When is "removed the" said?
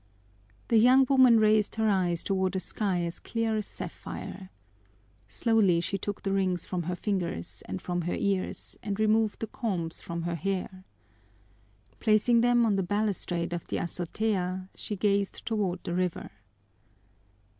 8.99-9.45